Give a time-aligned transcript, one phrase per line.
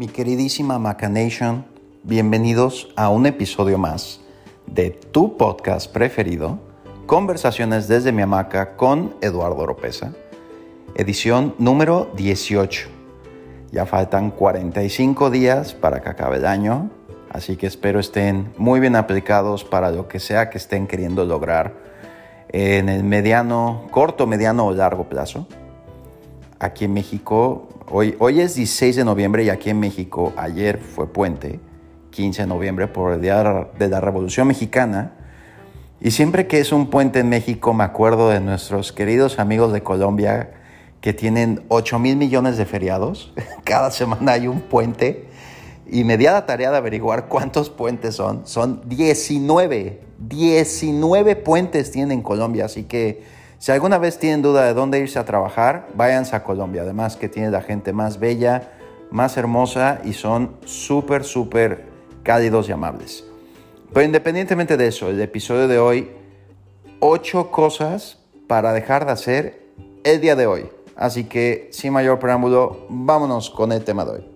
[0.00, 1.66] Mi queridísima Maca Nation,
[2.04, 4.22] bienvenidos a un episodio más
[4.66, 6.58] de tu podcast preferido,
[7.04, 10.14] Conversaciones desde mi hamaca con Eduardo Oropesa,
[10.94, 12.88] edición número 18.
[13.72, 16.88] Ya faltan 45 días para que acabe el año,
[17.28, 21.74] así que espero estén muy bien aplicados para lo que sea que estén queriendo lograr
[22.48, 25.46] en el mediano, corto, mediano o largo plazo.
[26.62, 31.10] Aquí en México, hoy, hoy es 16 de noviembre y aquí en México ayer fue
[31.10, 31.58] puente,
[32.10, 35.14] 15 de noviembre por el Día de la Revolución Mexicana.
[36.02, 39.82] Y siempre que es un puente en México me acuerdo de nuestros queridos amigos de
[39.82, 40.50] Colombia
[41.00, 43.32] que tienen 8 mil millones de feriados.
[43.64, 45.30] Cada semana hay un puente.
[45.90, 48.46] Y me di a la tarea de averiguar cuántos puentes son.
[48.46, 49.98] Son 19.
[50.28, 52.66] 19 puentes tienen en Colombia.
[52.66, 56.80] Así que si alguna vez tienen duda de dónde irse a trabajar, váyanse a Colombia.
[56.80, 58.72] Además que tiene la gente más bella,
[59.10, 61.84] más hermosa y son súper, súper
[62.22, 63.22] cálidos y amables.
[63.92, 66.10] Pero independientemente de eso, el episodio de hoy,
[67.00, 69.62] 8 cosas para dejar de hacer
[70.04, 70.70] el día de hoy.
[70.96, 74.26] Así que sin mayor preámbulo, vámonos con el tema de hoy.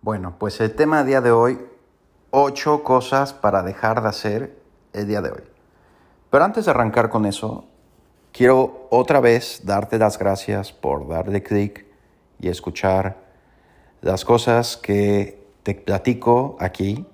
[0.00, 1.71] Bueno, pues el tema del día de hoy,
[2.34, 4.56] 8 cosas para dejar de hacer
[4.94, 5.42] el día de hoy.
[6.30, 7.66] Pero antes de arrancar con eso,
[8.32, 11.84] quiero otra vez darte las gracias por darle clic
[12.40, 13.18] y escuchar
[14.00, 17.06] las cosas que te platico aquí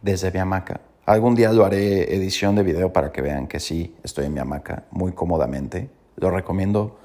[0.00, 0.80] desde mi hamaca.
[1.04, 4.40] Algún día lo haré edición de video para que vean que sí, estoy en mi
[4.40, 5.90] hamaca muy cómodamente.
[6.16, 6.96] Lo recomiendo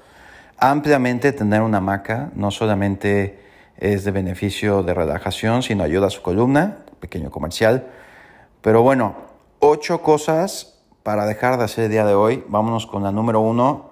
[0.56, 3.38] ampliamente tener una hamaca, no solamente
[3.76, 7.90] es de beneficio de relajación, sino ayuda a su columna, pequeño comercial.
[8.60, 9.16] Pero bueno,
[9.58, 12.44] ocho cosas para dejar de hacer el día de hoy.
[12.48, 13.90] Vámonos con la número uno.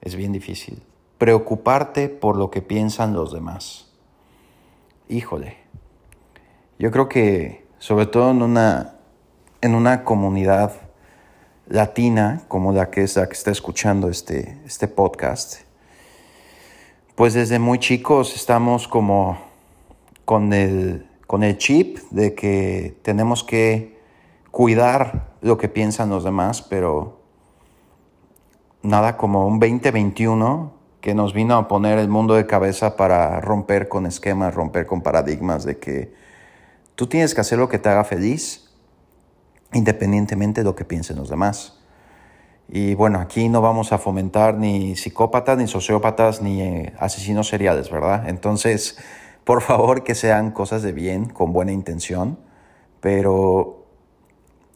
[0.00, 0.82] Es bien difícil.
[1.18, 3.90] Preocuparte por lo que piensan los demás.
[5.08, 5.56] Híjole.
[6.78, 8.96] Yo creo que, sobre todo en una,
[9.62, 10.72] en una comunidad
[11.68, 15.62] latina como la que es que está escuchando este, este podcast,
[17.14, 19.38] pues desde muy chicos estamos como
[20.26, 23.98] con el, con el chip de que tenemos que
[24.50, 27.20] cuidar lo que piensan los demás, pero
[28.82, 33.88] nada como un 2021 que nos vino a poner el mundo de cabeza para romper
[33.88, 36.12] con esquemas, romper con paradigmas de que
[36.94, 38.70] tú tienes que hacer lo que te haga feliz,
[39.72, 41.78] independientemente de lo que piensen los demás.
[42.68, 48.28] Y bueno, aquí no vamos a fomentar ni psicópatas, ni sociópatas, ni asesinos seriales, ¿verdad?
[48.28, 48.98] Entonces,
[49.46, 52.36] por favor, que sean cosas de bien, con buena intención,
[53.00, 53.86] pero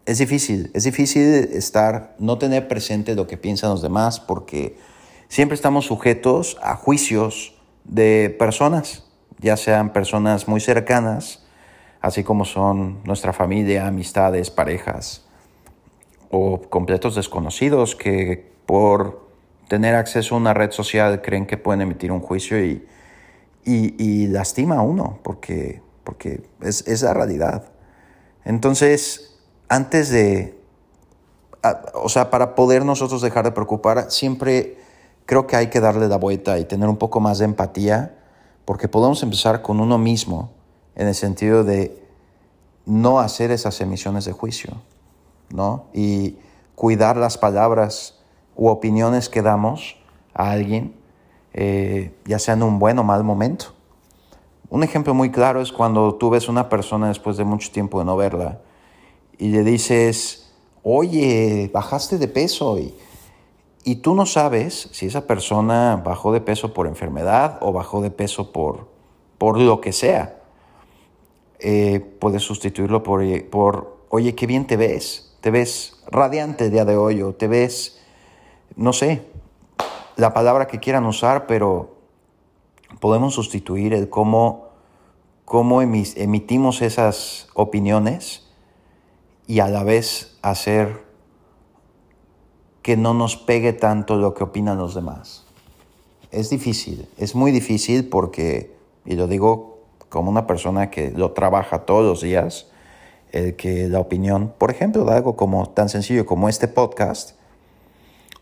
[0.06, 4.78] es difícil, es difícil estar, no tener presente lo que piensan los demás, porque
[5.26, 9.10] siempre estamos sujetos a juicios de personas,
[9.40, 11.44] ya sean personas muy cercanas,
[12.00, 15.26] así como son nuestra familia, amistades, parejas
[16.30, 19.28] o completos desconocidos que por
[19.66, 22.86] tener acceso a una red social creen que pueden emitir un juicio y,
[23.64, 27.64] y, lastima a uno, porque, porque es, es, la realidad.
[28.44, 29.38] Entonces,
[29.68, 30.58] antes de,
[31.94, 34.78] o sea, para poder nosotros dejar de preocupar, siempre
[35.26, 38.16] creo que hay que darle la vuelta y tener un poco más de empatía,
[38.64, 40.52] porque podemos empezar con uno mismo,
[40.96, 42.02] en el sentido de
[42.86, 44.82] no hacer esas emisiones de juicio.
[45.52, 45.86] ¿no?
[45.92, 46.36] Y
[46.74, 48.18] cuidar las palabras
[48.56, 49.96] u opiniones que damos
[50.34, 50.94] a alguien,
[51.52, 53.66] eh, ya sea en un buen o mal momento.
[54.68, 58.04] Un ejemplo muy claro es cuando tú ves una persona después de mucho tiempo de
[58.04, 58.60] no verla
[59.38, 60.52] y le dices,
[60.82, 62.94] oye, bajaste de peso y,
[63.84, 68.10] y tú no sabes si esa persona bajó de peso por enfermedad o bajó de
[68.10, 68.88] peso por,
[69.38, 70.40] por lo que sea.
[71.58, 76.84] Eh, puedes sustituirlo por, por, oye, qué bien te ves te ves radiante el día
[76.84, 77.98] de hoy o te ves,
[78.76, 79.22] no sé,
[80.20, 81.96] la palabra que quieran usar, pero
[83.00, 84.68] podemos sustituir el cómo,
[85.44, 88.48] cómo emitimos esas opiniones
[89.46, 91.04] y a la vez hacer
[92.82, 95.46] que no nos pegue tanto lo que opinan los demás.
[96.30, 101.80] Es difícil, es muy difícil porque, y lo digo como una persona que lo trabaja
[101.80, 102.68] todos los días,
[103.32, 107.39] el que la opinión, por ejemplo, de algo como tan sencillo como este podcast,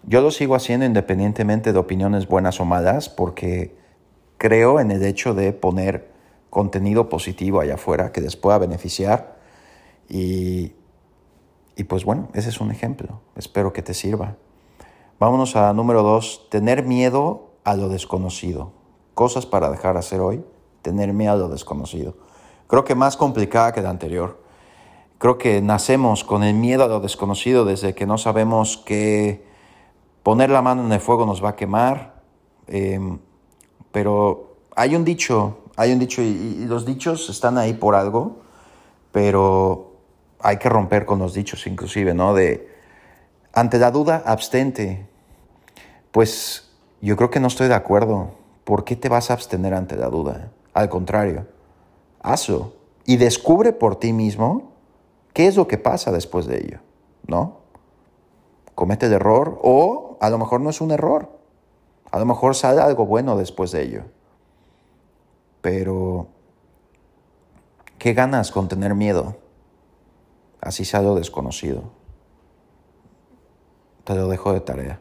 [0.05, 3.77] yo lo sigo haciendo independientemente de opiniones buenas o malas, porque
[4.39, 6.11] creo en el hecho de poner
[6.51, 9.39] contenido positivo allá afuera que les pueda beneficiar.
[10.09, 10.73] Y,
[11.77, 13.21] y pues bueno, ese es un ejemplo.
[13.37, 14.37] Espero que te sirva.
[15.19, 18.73] Vámonos a número dos, tener miedo a lo desconocido.
[19.15, 20.45] Cosas para dejar de hacer hoy,
[20.83, 22.15] tener miedo a lo desconocido.
[22.69, 24.41] Creo que más complicada que la anterior.
[25.19, 29.48] Creo que nacemos con el miedo a lo desconocido desde que no sabemos que
[30.29, 32.21] poner la mano en el fuego nos va a quemar.
[32.67, 33.19] Em,
[33.91, 38.37] pero hay un dicho, hay un dicho y los dichos están ahí por algo,
[39.11, 39.95] pero
[40.39, 42.35] hay que romper con los dichos inclusive, ¿no?
[42.35, 42.69] De,
[43.55, 45.09] ante la duda, abstente.
[46.13, 48.33] Pues yo creo que no estoy de acuerdo.
[48.65, 50.53] ¿Por qué te vas a abstener ante la duda?
[50.75, 51.47] Al contrario,
[52.21, 52.75] hazlo
[53.07, 54.73] y descubre por ti mismo
[55.33, 56.81] qué es lo que pasa después de ello,
[57.27, 57.61] ¿no?
[58.75, 61.29] Comete el error o a lo mejor no es un error.
[62.11, 64.03] A lo mejor sale algo bueno después de ello.
[65.61, 66.29] Pero,
[67.99, 69.37] ¿qué ganas con tener miedo?
[70.61, 71.83] Así sea lo desconocido.
[74.05, 75.01] Te lo dejo de tarea.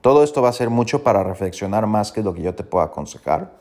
[0.00, 2.84] Todo esto va a ser mucho para reflexionar más que lo que yo te puedo
[2.84, 3.58] aconsejar,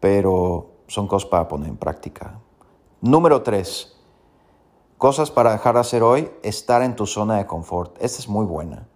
[0.00, 2.40] pero son cosas para poner en práctica.
[3.00, 3.96] Número tres,
[4.98, 7.96] cosas para dejar de hacer hoy, estar en tu zona de confort.
[8.02, 8.88] Esta es muy buena.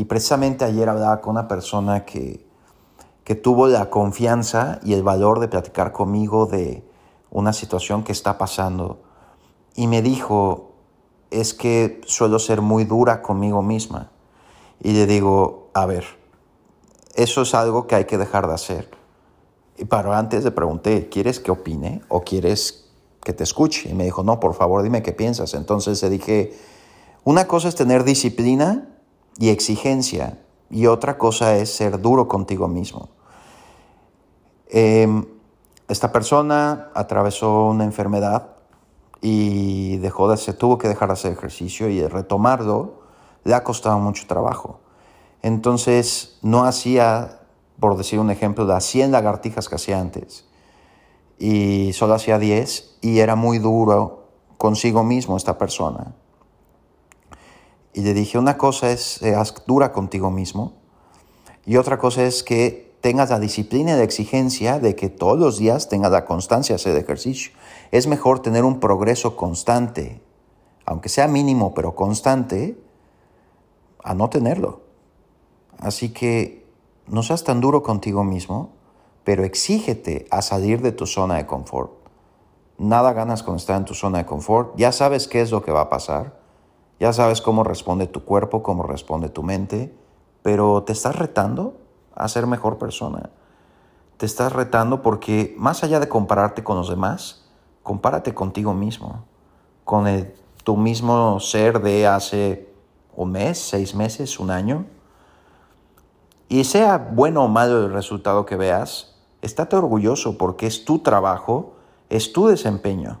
[0.00, 2.42] Y precisamente ayer hablaba con una persona que,
[3.22, 6.82] que tuvo la confianza y el valor de platicar conmigo de
[7.30, 9.02] una situación que está pasando.
[9.74, 10.72] Y me dijo,
[11.30, 14.10] es que suelo ser muy dura conmigo misma.
[14.80, 16.06] Y le digo, a ver,
[17.14, 18.88] eso es algo que hay que dejar de hacer.
[19.76, 22.90] Y para antes le pregunté, ¿quieres que opine o quieres
[23.22, 23.90] que te escuche?
[23.90, 25.52] Y me dijo, no, por favor, dime qué piensas.
[25.52, 26.58] Entonces le dije,
[27.22, 28.89] una cosa es tener disciplina
[29.40, 30.38] y exigencia
[30.68, 33.08] y otra cosa es ser duro contigo mismo.
[34.68, 35.24] Em,
[35.88, 38.50] esta persona atravesó una enfermedad
[39.22, 43.00] y dejó de hacer, tuvo que dejar de hacer ejercicio y retomarlo
[43.44, 44.80] le ha costado mucho trabajo.
[45.40, 47.40] Entonces no hacía,
[47.80, 50.44] por decir un ejemplo, las 100 lagartijas que hacía antes.
[51.38, 54.28] Y solo hacía 10 y era muy duro
[54.58, 56.14] consigo mismo esta persona.
[57.92, 60.74] Y le dije, una cosa es seas dura contigo mismo
[61.66, 65.58] y otra cosa es que tengas la disciplina y la exigencia de que todos los
[65.58, 67.52] días tengas la constancia de hacer ejercicio.
[67.90, 70.20] Es mejor tener un progreso constante,
[70.84, 72.78] aunque sea mínimo, pero constante,
[74.02, 74.82] a no tenerlo.
[75.78, 76.66] Así que
[77.06, 78.70] no seas tan duro contigo mismo,
[79.24, 81.92] pero exígete a salir de tu zona de confort.
[82.78, 84.74] Nada ganas con estar en tu zona de confort.
[84.76, 86.39] Ya sabes qué es lo que va a pasar.
[87.00, 89.92] Ya sabes cómo responde tu cuerpo, cómo responde tu mente,
[90.42, 91.78] pero te estás retando
[92.14, 93.30] a ser mejor persona.
[94.18, 97.48] Te estás retando porque más allá de compararte con los demás,
[97.82, 99.24] compárate contigo mismo,
[99.84, 100.04] con
[100.62, 102.70] tu mismo ser de hace
[103.16, 104.84] un mes, seis meses, un año.
[106.50, 111.76] Y sea bueno o malo el resultado que veas, estate orgulloso porque es tu trabajo,
[112.10, 113.20] es tu desempeño.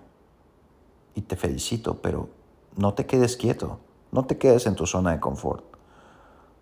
[1.14, 2.39] Y te felicito, pero
[2.80, 3.78] no te quedes quieto,
[4.10, 5.64] no te quedes en tu zona de confort.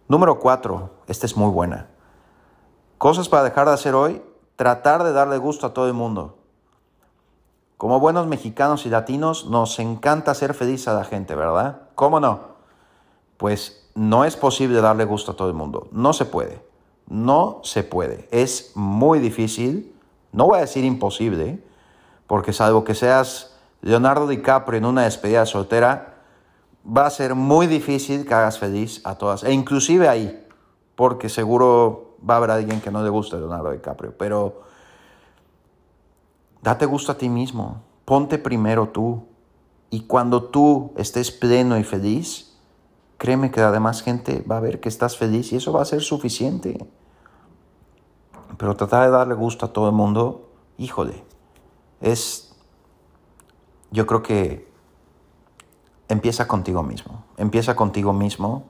[0.09, 1.87] Número cuatro, esta es muy buena.
[2.99, 4.21] Cosas para dejar de hacer hoy,
[4.57, 6.39] tratar de darle gusto a todo el mundo.
[7.77, 11.83] Como buenos mexicanos y latinos, nos encanta ser feliz a la gente, ¿verdad?
[11.95, 12.41] ¿Cómo no?
[13.37, 15.87] Pues no es posible darle gusto a todo el mundo.
[15.93, 16.61] No se puede.
[17.07, 18.29] No se puede.
[18.33, 19.95] Es muy difícil.
[20.33, 21.63] No voy a decir imposible,
[22.27, 26.23] porque salvo que seas Leonardo DiCaprio en una despedida soltera,
[26.85, 29.45] va a ser muy difícil que hagas feliz a todas.
[29.45, 30.47] E inclusive ahí,
[30.95, 34.17] porque seguro va a haber alguien que no le guste Leonardo DiCaprio.
[34.17, 34.63] Pero
[36.63, 37.83] date gusto a ti mismo.
[38.05, 39.27] Ponte primero tú.
[39.91, 42.59] Y cuando tú estés pleno y feliz,
[43.17, 46.03] créeme que además gente va a ver que estás feliz y eso va a ser
[46.03, 46.79] suficiente.
[48.57, 51.25] Pero tratar de darle gusto a todo el mundo, híjole,
[52.01, 52.48] es,
[53.91, 54.69] yo creo que
[56.09, 58.65] empieza contigo mismo, empieza contigo mismo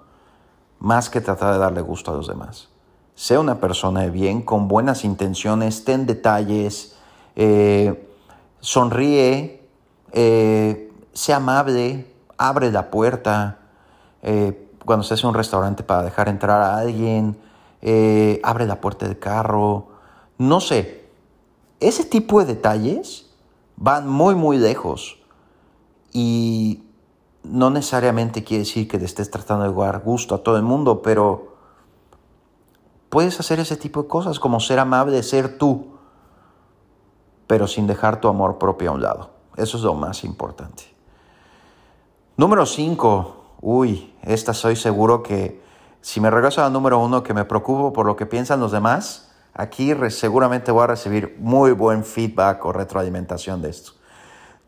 [0.79, 2.69] más que tratar de darle gusto a los demás.
[3.15, 6.97] Sea una persona de bien, con buenas intenciones, ten detalles,
[7.35, 8.09] eh,
[8.61, 9.67] sonríe,
[10.13, 13.59] eh, sea amable, abre la puerta,
[14.23, 17.37] eh, cuando estés en un restaurante para dejar entrar a alguien,
[18.43, 19.89] abre la puerta del carro,
[20.39, 21.07] no sé.
[21.81, 23.28] Ese tipo de detalles
[23.81, 25.19] van muy, muy lejos
[26.13, 26.83] y
[27.45, 31.01] no necesariamente quiere decir que le estés tratando de dar gusto a todo el mundo,
[31.01, 31.57] pero
[33.09, 35.87] puedes hacer ese tipo de cosas como ser amable, ser tú,
[37.47, 39.31] pero sin dejar tu amor propio a un lado.
[39.57, 40.85] Eso es lo más importante.
[42.37, 45.67] Número 5 uy, esta soy seguro que
[46.01, 49.28] Si me regreso al número uno, que me preocupo por lo que piensan los demás,
[49.59, 53.93] aquí seguramente voy a recibir muy buen feedback o retroalimentación de esto.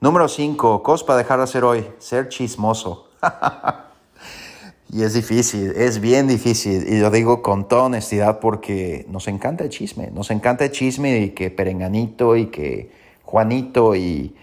[0.01, 3.09] Número cinco, cosas para dejar de hacer hoy, ser chismoso.
[4.93, 6.89] y es difícil, es bien difícil.
[6.89, 10.11] Y lo digo con toda honestidad porque nos encanta el chisme.
[10.11, 12.91] Nos encanta el chisme y que Perenganito y que
[13.23, 14.35] Juanito y,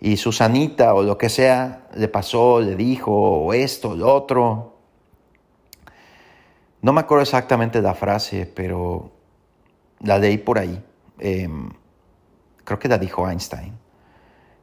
[0.00, 4.74] y Susanita o lo que sea le pasó, le dijo, o esto, lo otro.
[6.80, 9.15] No me acuerdo exactamente la frase, pero
[10.00, 10.82] la leí por ahí.
[11.18, 11.70] Em,
[12.64, 13.78] creo que la dijo Einstein.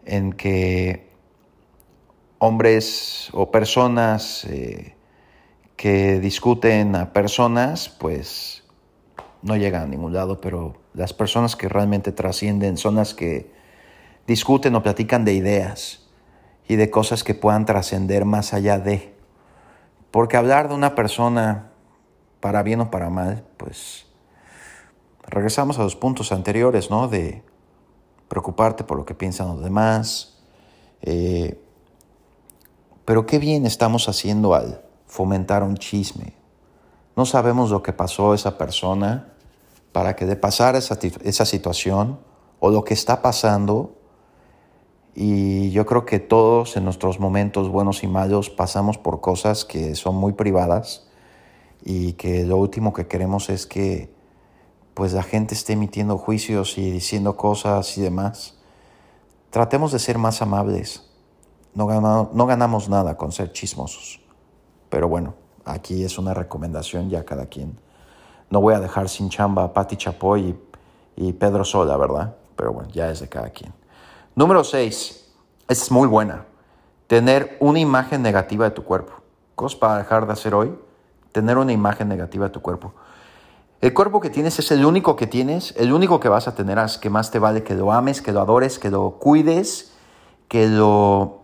[0.06, 1.10] En que
[2.40, 4.96] hombres o personas eh,
[5.78, 8.64] que discuten a personas, pues
[9.42, 13.52] no llegan a ningún lado, pero las personas que realmente trascienden son las que
[14.28, 16.08] discuten o platican de ideas
[16.68, 19.14] y de cosas que puedan trascender más allá de.
[20.12, 21.72] Porque hablar de una persona
[22.40, 24.06] para bien o para mal, pues
[25.24, 27.08] regresamos a los puntos anteriores, ¿no?
[27.08, 27.44] De
[28.28, 30.40] preocuparte por lo que piensan los demás.
[31.02, 31.60] Eh,
[33.06, 36.34] pero qué bien estamos haciendo al fomentar un chisme.
[37.16, 39.34] No sabemos lo que pasó a esa persona
[39.92, 42.20] para que de pasar esa, esa situación
[42.60, 43.96] o lo que está pasando.
[45.16, 49.94] Y yo creo que todos en nuestros momentos buenos y malos pasamos por cosas que
[49.94, 51.08] son muy privadas
[51.86, 54.12] y que lo último que queremos es que
[54.94, 58.56] pues la gente esté emitiendo juicios y diciendo cosas y demás.
[59.50, 61.10] Tratemos de ser más amables.
[61.74, 64.22] No, ganamos nada con ser chismosos.
[64.90, 65.34] Pero bueno,
[65.66, 67.80] aquí es una recomendación ya cada quien.
[68.50, 70.56] No voy a dejar sin chamba a Patti Chapoy
[71.18, 72.36] y, y Pedro Sola, ¿verdad?
[72.56, 73.74] Pero bueno, ya es de cada quien.
[74.36, 75.34] Número 6.
[75.68, 76.46] Es muy buena.
[77.08, 79.14] Tener una imagen negativa de tu cuerpo.
[79.56, 80.76] Cosa para dejar de hacer hoy
[81.34, 82.94] tener una imagen negativa de tu cuerpo.
[83.84, 86.80] El cuerpo que tienes es el único que tienes, el único que vas a tener,
[87.02, 89.92] que más te vale que lo ames, que lo adores, que lo cuides,
[90.48, 91.42] que lo...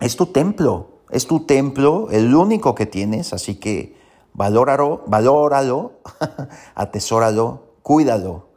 [0.00, 3.96] Es tu templo, es tu templo, el único que tienes, así que
[4.34, 6.00] valóralo, valóralo,
[6.74, 8.48] atesóralo, cuídalo,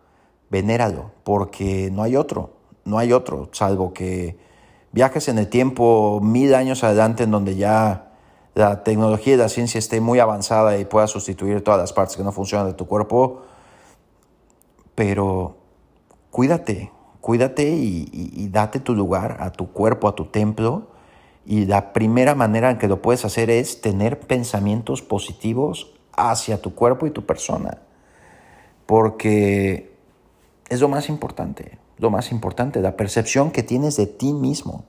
[0.50, 2.54] venéralo, porque no hay otro,
[2.86, 4.40] no hay otro, salvo que
[4.94, 8.05] viajes en el tiempo mil años adelante en donde ya
[8.56, 12.24] la tecnología y la ciencia esté muy avanzada y pueda sustituir todas las partes que
[12.24, 13.42] no funcionan de tu cuerpo,
[14.96, 15.58] pero
[16.32, 20.88] cuídate, cuídate y, date tu lugar a tu cuerpo, a tu templo.
[21.46, 26.74] Y la primera manera en que lo puedes hacer es tener pensamientos positivos hacia tu
[26.74, 27.82] cuerpo y tu persona.
[28.86, 29.94] Porque
[30.70, 34.86] es lo más importante, lo más importante, la percepción que tienes de ti mismo.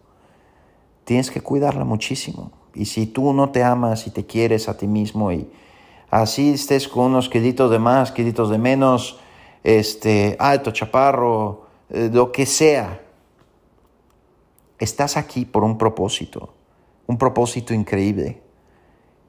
[1.05, 2.53] Tienes que cuidarla muchísimo.
[2.77, 5.51] Y si tú no te amas y te quieres a ti mismo y
[6.11, 9.19] así estés con unos kilitos de más, kilitos de menos,
[9.65, 13.01] este, alto, chaparro, eh, lo que sea,
[14.79, 16.55] estás aquí por un propósito,
[17.07, 18.43] un propósito increíble.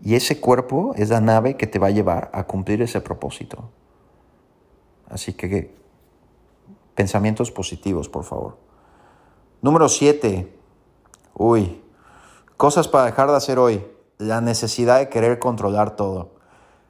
[0.03, 3.69] Y ese cuerpo es la nave que te va a llevar a cumplir ese propósito.
[5.09, 5.73] Así que
[6.93, 8.57] pensamientos positivos, por favor.
[9.61, 10.53] Número siete.
[11.33, 11.81] Uy,
[12.57, 13.85] Cosas para dejar de hacer hoy.
[14.17, 16.31] La necesidad de querer controlar todo.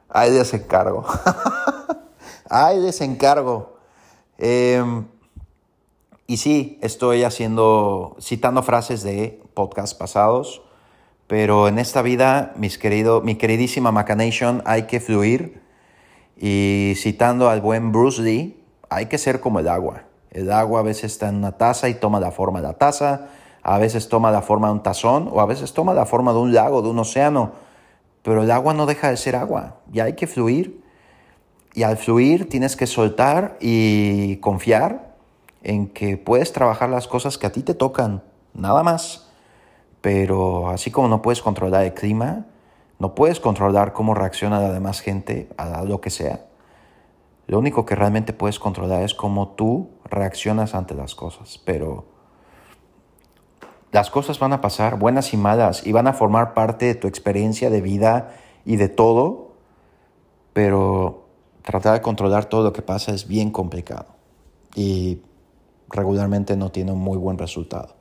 [0.07, 1.05] Hay desencargo.
[2.49, 3.77] Hay desencargo.
[4.37, 4.81] Eh,
[6.25, 10.61] y sí, estoy haciendo, citando frases de podcasts pasados,
[11.27, 15.61] pero en esta vida, mis querido, mi queridísima Macanation, hay que fluir.
[16.37, 20.03] Y citando al buen Bruce Lee, hay que ser como el agua.
[20.31, 23.27] El agua a veces está en una taza y toma la forma de la taza
[23.67, 26.39] a veces toma la forma de un tazón o a veces toma la forma de
[26.39, 27.51] un lago, de un océano,
[28.21, 30.81] pero el agua no deja de ser agua y hay que fluir.
[31.73, 35.15] Y al fluir tienes que soltar y confiar
[35.63, 39.27] en que puedes trabajar las cosas que a ti te tocan, nada más.
[39.99, 42.45] Pero así como no puedes controlar el clima,
[42.99, 46.45] no puedes controlar cómo reacciona la demás gente a lo que sea.
[47.47, 51.59] Lo único que realmente puedes controlar es cómo tú reaccionas ante las cosas.
[51.65, 52.16] Pero
[53.91, 57.07] las cosas van a pasar, buenas y malas, y van a formar parte de tu
[57.07, 58.33] experiencia de vida
[58.65, 59.53] y de todo,
[60.53, 61.25] pero
[61.63, 64.07] tratar de controlar todo lo que pasa es bien complicado
[64.75, 65.21] y
[65.89, 67.95] regularmente no tiene un muy buen resultado.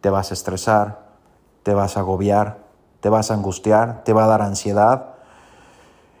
[0.00, 1.10] Te vas a estresar,
[1.62, 2.64] te vas a agobiar,
[3.00, 5.14] te vas a angustiar, te va a dar ansiedad,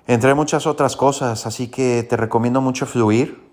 [0.06, 3.48] entre muchas otras cosas, así que te recomiendo mucho fluir.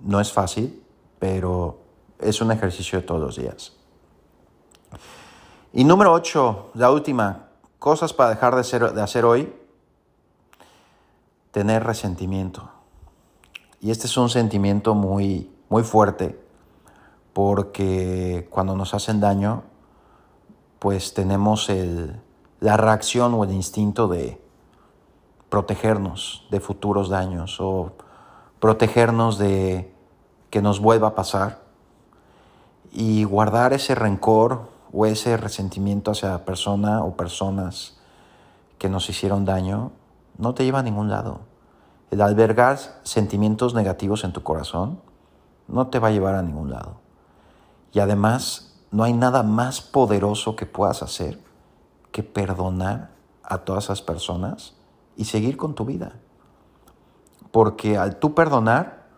[0.00, 0.82] No es fácil,
[1.20, 1.78] pero
[2.18, 3.76] es un ejercicio de todos los días.
[5.76, 7.48] Y número 8, la última,
[7.80, 9.52] cosas para dejar de, de hacer hoy.
[11.50, 12.70] tener resentimiento.
[13.80, 16.40] Y este es un sentimiento muy, muy fuerte
[17.32, 19.64] porque cuando nos hacen daño,
[20.78, 21.68] pues tenemos
[22.60, 24.40] la reacción o el instinto de
[25.48, 27.94] protegernos de futuros daños o
[28.60, 29.92] protegernos de
[30.50, 31.62] que nos vuelva a pasar
[32.92, 37.96] y guardar ese rencor o ese resentimiento hacia la persona o personas
[38.78, 39.90] que nos hicieron daño
[40.38, 41.40] no te lleva a ningún lado.
[42.12, 45.00] El albergar sentimientos negativos en tu corazón
[45.66, 47.00] no te va a llevar a ningún lado.
[47.92, 51.40] Y además, no hay nada más poderoso que puedas hacer
[52.12, 53.10] que perdonar
[53.42, 54.74] a todas esas personas
[55.16, 56.12] y seguir con tu vida.
[57.50, 59.08] Porque al tú perdonar,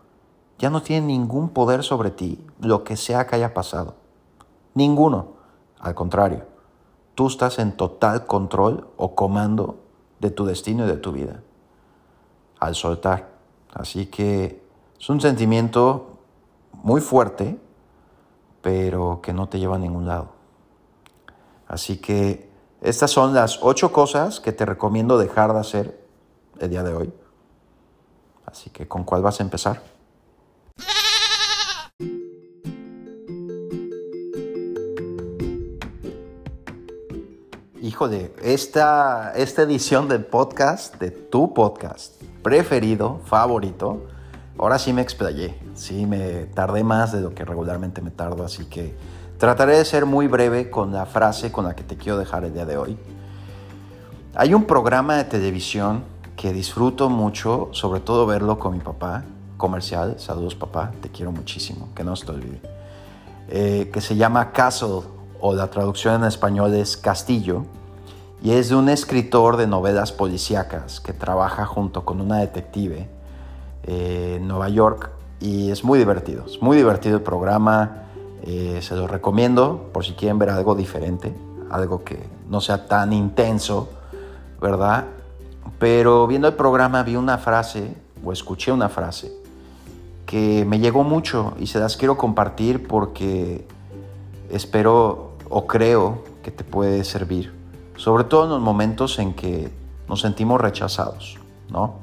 [0.59, 3.97] ya no tiene ningún poder sobre ti lo que sea que haya pasado.
[4.73, 5.36] Ninguno.
[5.87, 6.45] Al contrario,
[7.15, 9.85] tú estás en total control o comando
[10.19, 11.45] de tu destino y de tu vida.
[12.59, 13.29] Al soltar.
[13.73, 14.65] Así que
[14.99, 16.19] es un sentimiento
[16.73, 17.57] muy fuerte,
[18.63, 20.31] pero que no te lleva a ningún lado.
[21.69, 22.51] Así que
[22.81, 26.05] estas son las ocho cosas que te recomiendo dejar de hacer
[26.59, 27.13] el día de hoy.
[28.45, 29.83] Así que, ¿con cuál vas a empezar?
[37.97, 44.05] Híjole, esta, esta edición del podcast, de tu podcast preferido, favorito,
[44.59, 45.59] ahora sí me explayé.
[45.75, 48.95] Sí, me tardé más de lo que regularmente me tardo, así que
[49.39, 52.53] trataré de ser muy breve con la frase con la que te quiero dejar el
[52.53, 52.99] día de hoy.
[54.35, 56.05] Hay un programa de televisión
[56.37, 59.25] que disfruto mucho, sobre todo verlo con mi papá,
[59.57, 62.61] comercial, saludos papá, te quiero muchísimo, que no se te olvide,
[63.49, 65.01] eh, que se llama Castle
[65.41, 67.65] o la traducción en español es Castillo,
[68.43, 73.09] y es de un escritor de novelas policíacas que trabaja junto con una detective
[73.85, 78.05] eh, en Nueva York y es muy divertido, es muy divertido el programa,
[78.43, 81.35] eh, se lo recomiendo por si quieren ver algo diferente,
[81.71, 83.89] algo que no sea tan intenso,
[84.61, 85.05] ¿verdad?
[85.79, 87.95] Pero viendo el programa vi una frase
[88.25, 89.33] o escuché una frase
[90.27, 93.67] que me llegó mucho y se las quiero compartir porque
[94.51, 97.53] espero o creo que te puede servir,
[97.97, 99.73] sobre todo en los momentos en que
[100.09, 101.39] nos sentimos rechazados,
[101.71, 101.95] ¿no?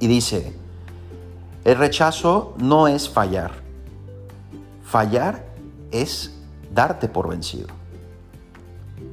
[0.00, 0.56] Y dice,
[1.64, 3.52] el rechazo no es fallar,
[4.82, 5.46] fallar
[5.90, 6.36] es
[6.72, 7.68] darte por vencido.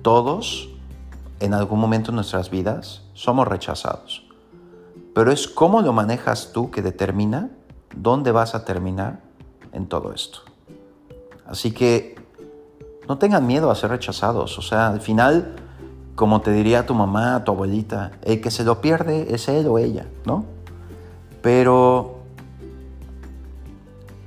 [0.01, 0.69] Todos,
[1.39, 4.25] en algún momento de nuestras vidas, somos rechazados,
[5.13, 7.51] pero es cómo lo manejas tú que determina
[7.95, 9.21] dónde vas a terminar
[9.73, 10.39] en todo esto.
[11.45, 12.15] Así que
[13.07, 14.57] no tengan miedo a ser rechazados.
[14.57, 15.55] O sea, al final,
[16.15, 19.79] como te diría tu mamá, tu abuelita, el que se lo pierde es él o
[19.79, 20.45] ella, ¿no?
[21.41, 22.19] Pero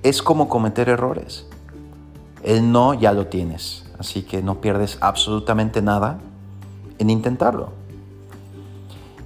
[0.03, 1.47] es como cometer errores.
[2.42, 6.18] El no ya lo tienes, así que no pierdes absolutamente nada
[6.99, 7.70] en intentarlo.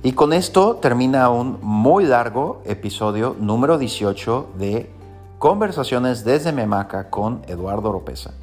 [0.03, 4.91] Y con esto termina un muy largo episodio número 18 de
[5.39, 8.35] Conversaciones desde Memaca con Eduardo Oropesa.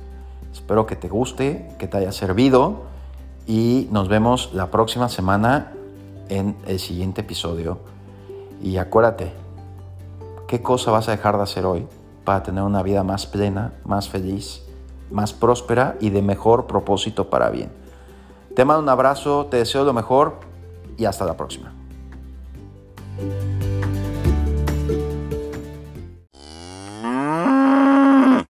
[0.52, 2.95] Espero que te guste, que te haya servido
[3.48, 5.72] y nos vemos la próxima semana
[6.30, 7.80] en el siguiente episodio.
[8.62, 9.32] Y acuérdate,
[10.48, 11.88] ¿qué cosa vas a dejar de hacer hoy
[12.24, 14.64] para tener una vida más plena, más feliz,
[15.12, 17.72] más próspera y de mejor propósito para bien?
[18.56, 20.40] Te mando un abrazo, te deseo lo mejor
[20.98, 21.74] y hasta la próxima.